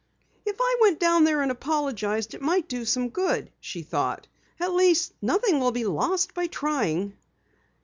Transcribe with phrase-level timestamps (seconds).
[0.47, 4.27] "If I went down there and apologized it might do some good," she thought.
[4.59, 7.13] "At least, nothing will be lost by trying."